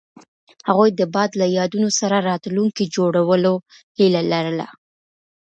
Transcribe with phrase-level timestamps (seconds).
[0.67, 3.53] هغوی د باد له یادونو سره راتلونکی جوړولو
[3.97, 4.67] هیله لرله.